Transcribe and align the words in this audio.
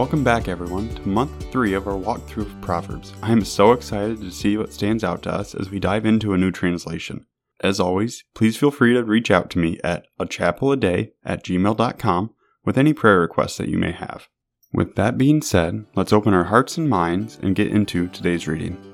Welcome 0.00 0.24
back, 0.24 0.48
everyone, 0.48 0.88
to 0.94 1.06
month 1.06 1.52
three 1.52 1.74
of 1.74 1.86
our 1.86 1.92
walkthrough 1.92 2.46
of 2.46 2.60
Proverbs. 2.62 3.12
I 3.22 3.32
am 3.32 3.44
so 3.44 3.72
excited 3.72 4.22
to 4.22 4.30
see 4.30 4.56
what 4.56 4.72
stands 4.72 5.04
out 5.04 5.22
to 5.24 5.30
us 5.30 5.54
as 5.54 5.68
we 5.68 5.78
dive 5.78 6.06
into 6.06 6.32
a 6.32 6.38
new 6.38 6.50
translation. 6.50 7.26
As 7.62 7.78
always, 7.78 8.24
please 8.34 8.56
feel 8.56 8.70
free 8.70 8.94
to 8.94 9.04
reach 9.04 9.30
out 9.30 9.50
to 9.50 9.58
me 9.58 9.78
at 9.84 10.06
a 10.18 10.24
chapel 10.24 10.72
a 10.72 10.76
day 10.78 11.12
at 11.22 11.44
gmail.com 11.44 12.30
with 12.64 12.78
any 12.78 12.94
prayer 12.94 13.20
requests 13.20 13.58
that 13.58 13.68
you 13.68 13.76
may 13.76 13.92
have. 13.92 14.28
With 14.72 14.94
that 14.94 15.18
being 15.18 15.42
said, 15.42 15.84
let's 15.94 16.14
open 16.14 16.32
our 16.32 16.44
hearts 16.44 16.78
and 16.78 16.88
minds 16.88 17.38
and 17.42 17.54
get 17.54 17.68
into 17.68 18.08
today's 18.08 18.48
reading. 18.48 18.89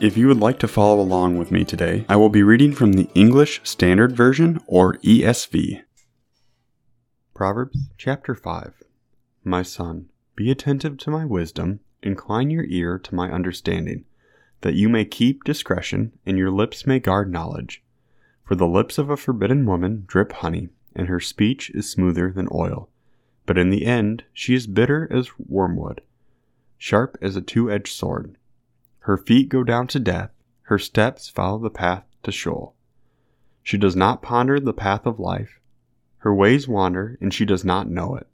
If 0.00 0.16
you 0.16 0.26
would 0.26 0.40
like 0.40 0.58
to 0.58 0.68
follow 0.68 1.00
along 1.00 1.38
with 1.38 1.52
me 1.52 1.64
today, 1.64 2.04
I 2.08 2.16
will 2.16 2.28
be 2.28 2.42
reading 2.42 2.72
from 2.72 2.94
the 2.94 3.08
English 3.14 3.60
Standard 3.62 4.16
Version 4.16 4.60
or 4.66 4.94
ESV. 4.98 5.82
Proverbs 7.32 7.78
chapter 7.96 8.34
5 8.34 8.82
My 9.44 9.62
son, 9.62 10.10
be 10.34 10.50
attentive 10.50 10.98
to 10.98 11.10
my 11.10 11.24
wisdom, 11.24 11.78
incline 12.02 12.50
your 12.50 12.64
ear 12.64 12.98
to 12.98 13.14
my 13.14 13.30
understanding, 13.30 14.04
that 14.62 14.74
you 14.74 14.88
may 14.88 15.04
keep 15.04 15.44
discretion, 15.44 16.12
and 16.26 16.36
your 16.36 16.50
lips 16.50 16.86
may 16.86 16.98
guard 16.98 17.32
knowledge. 17.32 17.82
For 18.44 18.56
the 18.56 18.66
lips 18.66 18.98
of 18.98 19.08
a 19.10 19.16
forbidden 19.16 19.64
woman 19.64 20.04
drip 20.08 20.32
honey, 20.32 20.70
and 20.94 21.06
her 21.06 21.20
speech 21.20 21.70
is 21.70 21.88
smoother 21.88 22.32
than 22.32 22.48
oil. 22.52 22.88
But 23.46 23.58
in 23.58 23.70
the 23.70 23.86
end 23.86 24.24
she 24.32 24.54
is 24.54 24.66
bitter 24.66 25.08
as 25.10 25.38
wormwood, 25.38 26.02
sharp 26.76 27.16
as 27.22 27.36
a 27.36 27.40
two 27.40 27.70
edged 27.70 27.92
sword. 27.92 28.36
Her 29.04 29.18
feet 29.18 29.50
go 29.50 29.62
down 29.64 29.86
to 29.88 30.00
death, 30.00 30.30
her 30.62 30.78
steps 30.78 31.28
follow 31.28 31.58
the 31.58 31.68
path 31.68 32.04
to 32.22 32.32
Sheol. 32.32 32.74
She 33.62 33.76
does 33.76 33.94
not 33.94 34.22
ponder 34.22 34.58
the 34.58 34.72
path 34.72 35.04
of 35.04 35.20
life, 35.20 35.60
her 36.20 36.34
ways 36.34 36.66
wander, 36.66 37.18
and 37.20 37.32
she 37.32 37.44
does 37.44 37.66
not 37.66 37.86
know 37.86 38.16
it. 38.16 38.26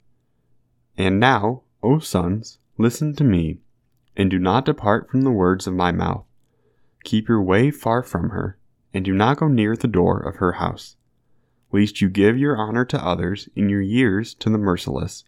And 0.97 1.19
now, 1.19 1.63
O 1.83 1.99
sons, 1.99 2.59
listen 2.77 3.13
to 3.17 3.25
me, 3.25 3.59
and 4.15 4.31
do 4.31 4.39
not 4.39 4.63
depart 4.63 5.09
from 5.09 5.23
the 5.23 5.31
words 5.31 5.67
of 5.67 5.73
my 5.73 5.91
mouth. 5.91 6.23
Keep 7.03 7.27
your 7.27 7.43
way 7.43 7.69
far 7.69 8.01
from 8.01 8.29
her, 8.29 8.57
and 8.93 9.03
do 9.03 9.13
not 9.13 9.39
go 9.39 9.49
near 9.49 9.75
the 9.75 9.89
door 9.89 10.19
of 10.19 10.37
her 10.37 10.53
house, 10.53 10.95
lest 11.73 11.99
you 11.99 12.07
give 12.07 12.37
your 12.37 12.55
honor 12.55 12.85
to 12.85 13.05
others 13.05 13.49
and 13.57 13.69
your 13.69 13.81
years 13.81 14.33
to 14.35 14.49
the 14.49 14.57
merciless, 14.57 15.25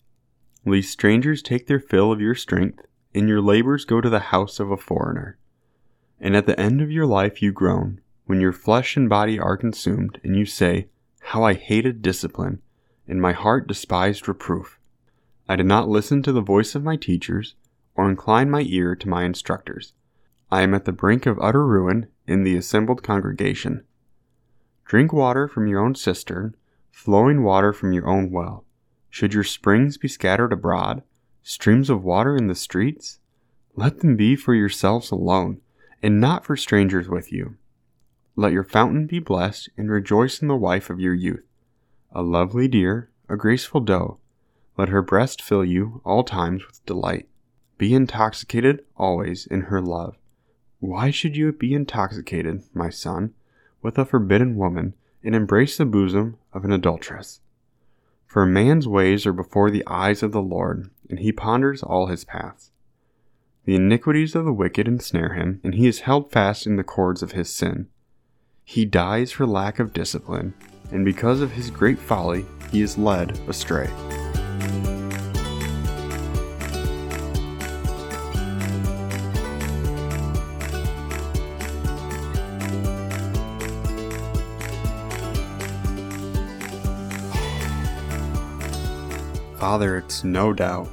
lest 0.66 0.90
strangers 0.90 1.42
take 1.42 1.68
their 1.68 1.82
fill 1.82 2.14
of 2.14 2.22
your 2.22 2.34
strength 2.34 2.86
and 3.14 3.28
your 3.28 3.42
labors 3.42 3.86
go 3.86 4.02
to 4.02 4.10
the 4.10 4.20
house 4.20 4.60
of 4.60 4.72
a 4.72 4.78
foreigner. 4.78 5.38
And 6.20 6.36
at 6.36 6.46
the 6.46 6.60
end 6.60 6.82
of 6.82 6.92
your 6.92 7.06
life 7.06 7.42
you 7.42 7.52
groan, 7.52 8.02
when 8.26 8.40
your 8.40 8.54
flesh 8.54 8.96
and 8.96 9.10
body 9.10 9.38
are 9.40 9.58
consumed, 9.58 10.20
and 10.24 10.36
you 10.36 10.46
say, 10.46 10.88
How 11.22 11.44
I 11.44 11.54
hated 11.54 12.02
discipline, 12.02 12.62
and 13.08 13.22
my 13.22 13.34
heart 13.34 13.68
despised 13.68 14.28
reproof. 14.28 14.80
I 15.48 15.56
did 15.56 15.66
not 15.66 15.90
listen 15.90 16.24
to 16.24 16.32
the 16.32 16.42
voice 16.42 16.76
of 16.76 16.84
my 16.84 16.96
teachers, 16.96 17.56
or 17.96 18.10
incline 18.10 18.50
my 18.50 18.62
ear 18.62 18.96
to 18.96 19.10
my 19.10 19.24
instructors. 19.24 19.94
I 20.50 20.62
am 20.62 20.74
at 20.74 20.86
the 20.86 20.92
brink 20.92 21.26
of 21.26 21.40
utter 21.42 21.66
ruin 21.66 22.08
in 22.28 22.44
the 22.44 22.56
assembled 22.56 23.04
congregation. 23.04 23.84
Drink 24.86 25.12
water 25.12 25.48
from 25.48 25.68
your 25.68 25.84
own 25.84 25.96
cistern, 25.96 26.56
flowing 26.92 27.44
water 27.44 27.74
from 27.74 27.92
your 27.92 28.08
own 28.08 28.32
well. 28.32 28.66
Should 29.10 29.34
your 29.34 29.44
springs 29.44 29.98
be 29.98 30.08
scattered 30.08 30.54
abroad, 30.54 31.04
streams 31.44 31.90
of 31.90 32.04
water 32.04 32.36
in 32.36 32.48
the 32.48 32.56
streets? 32.56 33.20
Let 33.76 34.00
them 34.00 34.16
be 34.16 34.36
for 34.36 34.54
yourselves 34.54 35.12
alone, 35.12 35.62
and 36.02 36.20
not 36.20 36.46
for 36.46 36.56
strangers 36.56 37.08
with 37.08 37.32
you. 37.32 37.58
Let 38.36 38.54
your 38.54 38.64
fountain 38.64 39.06
be 39.06 39.20
blessed, 39.20 39.70
and 39.78 39.92
rejoice 39.92 40.42
in 40.42 40.48
the 40.48 40.56
wife 40.56 40.90
of 40.90 41.00
your 41.00 41.14
youth. 41.14 41.46
A 42.12 42.22
lovely 42.24 42.68
deer, 42.68 43.10
a 43.30 43.38
graceful 43.38 43.82
doe, 43.82 44.18
let 44.78 44.90
her 44.90 45.04
breast 45.04 45.42
fill 45.42 45.64
you 45.64 46.02
all 46.04 46.24
times 46.24 46.66
with 46.66 46.86
delight. 46.86 47.28
Be 47.78 47.94
intoxicated 47.94 48.84
always 48.98 49.46
in 49.46 49.62
her 49.62 49.82
love. 49.82 50.18
Why 50.80 51.12
should 51.12 51.38
you 51.38 51.52
be 51.52 51.74
intoxicated, 51.74 52.64
my 52.74 52.90
son, 52.90 53.34
with 53.82 53.98
a 53.98 54.06
forbidden 54.06 54.58
woman, 54.58 54.96
and 55.24 55.36
embrace 55.36 55.78
the 55.78 55.86
bosom 55.86 56.38
of 56.54 56.66
an 56.66 56.72
adulteress? 56.72 57.40
For 58.26 58.44
a 58.44 58.48
man's 58.48 58.88
ways 58.88 59.28
are 59.28 59.34
before 59.34 59.70
the 59.70 59.86
eyes 59.86 60.24
of 60.24 60.32
the 60.32 60.42
Lord, 60.42 60.90
and 61.14 61.20
he 61.20 61.32
ponders 61.32 61.84
all 61.84 62.08
his 62.08 62.26
paths. 62.26 62.72
The 63.66 63.76
iniquities 63.76 64.34
of 64.34 64.46
the 64.46 64.52
wicked 64.52 64.88
ensnare 64.88 65.36
him, 65.36 65.62
and 65.64 65.76
he 65.76 65.86
is 65.86 66.00
held 66.00 66.32
fast 66.32 66.66
in 66.66 66.76
the 66.76 66.84
cords 66.84 67.22
of 67.22 67.34
his 67.34 67.54
sin. 67.54 67.86
He 68.64 68.84
dies 68.84 69.32
for 69.32 69.46
lack 69.46 69.78
of 69.78 69.94
discipline, 69.94 70.56
and 70.92 71.06
because 71.06 71.40
of 71.40 71.52
his 71.52 71.70
great 71.70 72.00
folly, 72.00 72.48
he 72.72 72.82
is 72.82 72.98
led 72.98 73.38
astray. 73.48 73.92
Father, 89.60 89.98
it's 89.98 90.24
no 90.24 90.52
doubt 90.54 90.90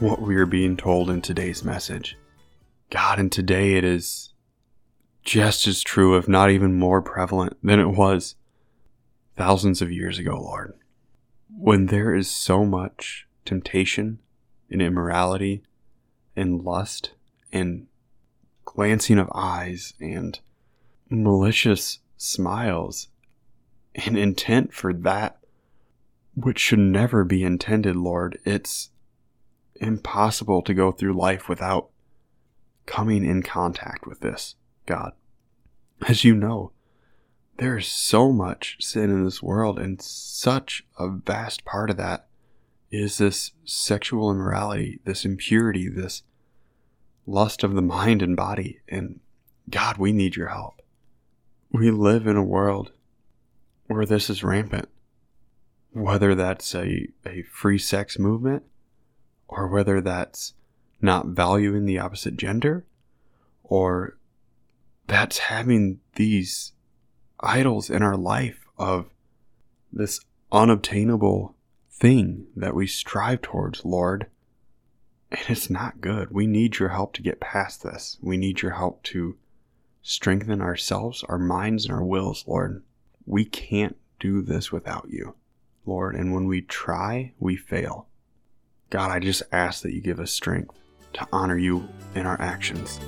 what 0.00 0.22
we 0.22 0.34
are 0.36 0.46
being 0.46 0.78
told 0.78 1.10
in 1.10 1.20
today's 1.20 1.62
message. 1.62 2.16
God, 2.88 3.18
and 3.18 3.30
today 3.30 3.74
it 3.74 3.84
is 3.84 4.32
just 5.22 5.66
as 5.66 5.82
true, 5.82 6.16
if 6.16 6.26
not 6.26 6.50
even 6.50 6.78
more 6.78 7.02
prevalent 7.02 7.58
than 7.62 7.78
it 7.78 7.90
was 7.90 8.34
thousands 9.36 9.82
of 9.82 9.92
years 9.92 10.18
ago, 10.18 10.40
Lord. 10.40 10.72
When 11.54 11.86
there 11.86 12.14
is 12.14 12.30
so 12.30 12.64
much 12.64 13.26
temptation 13.44 14.20
and 14.70 14.80
immorality 14.80 15.62
and 16.34 16.62
lust 16.62 17.10
and 17.52 17.86
glancing 18.64 19.18
of 19.18 19.30
eyes 19.34 19.92
and 20.00 20.40
malicious 21.10 21.98
smiles 22.16 23.08
and 23.94 24.16
intent 24.16 24.72
for 24.72 24.94
that 24.94 25.40
which 26.34 26.58
should 26.58 26.78
never 26.78 27.24
be 27.24 27.42
intended, 27.42 27.96
Lord. 27.96 28.38
It's 28.44 28.89
impossible 29.80 30.62
to 30.62 30.74
go 30.74 30.92
through 30.92 31.14
life 31.14 31.48
without 31.48 31.90
coming 32.86 33.24
in 33.24 33.42
contact 33.42 34.06
with 34.06 34.20
this, 34.20 34.54
God. 34.86 35.12
As 36.06 36.24
you 36.24 36.34
know, 36.34 36.72
there 37.56 37.76
is 37.76 37.86
so 37.86 38.32
much 38.32 38.76
sin 38.80 39.10
in 39.10 39.24
this 39.24 39.42
world, 39.42 39.78
and 39.78 40.00
such 40.00 40.84
a 40.98 41.08
vast 41.08 41.64
part 41.64 41.90
of 41.90 41.96
that 41.96 42.26
is 42.90 43.18
this 43.18 43.52
sexual 43.64 44.30
immorality, 44.30 45.00
this 45.04 45.24
impurity, 45.24 45.88
this 45.88 46.22
lust 47.26 47.62
of 47.62 47.74
the 47.74 47.82
mind 47.82 48.22
and 48.22 48.36
body. 48.36 48.80
And 48.88 49.20
God, 49.68 49.98
we 49.98 50.12
need 50.12 50.36
your 50.36 50.48
help. 50.48 50.82
We 51.70 51.90
live 51.90 52.26
in 52.26 52.36
a 52.36 52.42
world 52.42 52.92
where 53.86 54.06
this 54.06 54.30
is 54.30 54.42
rampant 54.42 54.88
whether 55.92 56.34
that's 56.34 56.74
a, 56.74 57.08
a 57.26 57.42
free 57.42 57.78
sex 57.78 58.18
movement 58.18 58.62
or 59.50 59.66
whether 59.66 60.00
that's 60.00 60.54
not 61.02 61.26
valuing 61.26 61.84
the 61.84 61.98
opposite 61.98 62.36
gender 62.36 62.84
or 63.64 64.16
that's 65.06 65.38
having 65.38 65.98
these 66.14 66.72
idols 67.40 67.90
in 67.90 68.02
our 68.02 68.16
life 68.16 68.66
of 68.78 69.06
this 69.92 70.20
unobtainable 70.52 71.54
thing 71.90 72.46
that 72.54 72.74
we 72.74 72.86
strive 72.86 73.42
towards, 73.42 73.84
Lord. 73.84 74.26
And 75.32 75.40
it's 75.48 75.68
not 75.68 76.00
good. 76.00 76.30
We 76.30 76.46
need 76.46 76.78
your 76.78 76.90
help 76.90 77.12
to 77.14 77.22
get 77.22 77.40
past 77.40 77.82
this. 77.82 78.18
We 78.20 78.36
need 78.36 78.62
your 78.62 78.72
help 78.72 79.02
to 79.04 79.36
strengthen 80.02 80.60
ourselves, 80.60 81.24
our 81.28 81.38
minds, 81.38 81.84
and 81.84 81.94
our 81.94 82.04
wills, 82.04 82.44
Lord. 82.46 82.82
We 83.26 83.44
can't 83.44 83.96
do 84.18 84.42
this 84.42 84.70
without 84.70 85.08
you. 85.10 85.34
Lord, 85.86 86.14
and 86.14 86.32
when 86.32 86.46
we 86.46 86.62
try, 86.62 87.32
we 87.38 87.56
fail. 87.56 88.06
God, 88.90 89.12
I 89.12 89.20
just 89.20 89.44
ask 89.52 89.82
that 89.82 89.94
you 89.94 90.00
give 90.00 90.18
us 90.18 90.32
strength 90.32 90.74
to 91.12 91.26
honor 91.32 91.56
you 91.56 91.88
in 92.16 92.26
our 92.26 92.40
actions. 92.40 93.00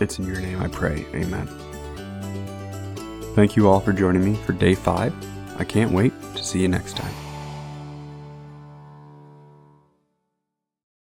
It's 0.00 0.18
in 0.18 0.26
your 0.26 0.40
name 0.40 0.60
I 0.60 0.68
pray. 0.68 1.06
Amen. 1.14 1.46
Thank 3.34 3.54
you 3.54 3.68
all 3.68 3.80
for 3.80 3.92
joining 3.92 4.24
me 4.24 4.36
for 4.44 4.52
day 4.52 4.74
five. 4.74 5.14
I 5.58 5.64
can't 5.64 5.92
wait 5.92 6.12
to 6.34 6.42
see 6.42 6.60
you 6.60 6.68
next 6.68 6.96
time. 6.96 7.21